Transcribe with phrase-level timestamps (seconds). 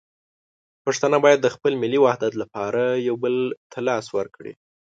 [0.85, 3.35] پښتانه باید د خپل ملي وحدت لپاره یو بل
[3.71, 4.53] ته لاس ورکړي.